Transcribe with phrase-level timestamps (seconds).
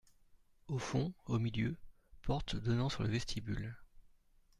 [0.67, 1.77] Au fond, au milieu,
[2.23, 3.77] porte donnant sur le vestibule.